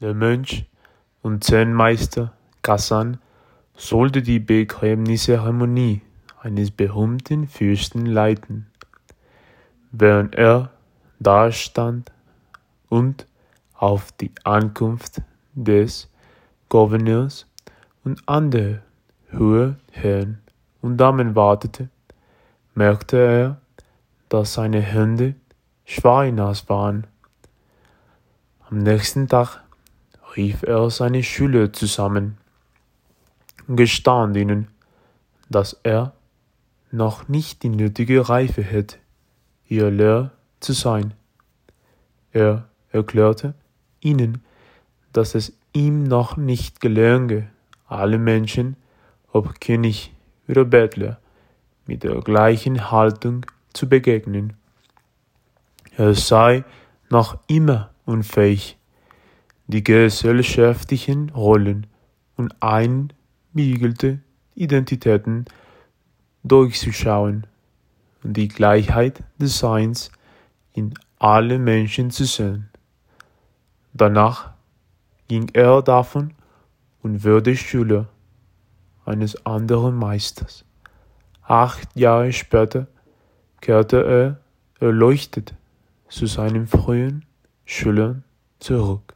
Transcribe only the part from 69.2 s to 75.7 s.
des Seins in alle Menschen zu sehen. Danach ging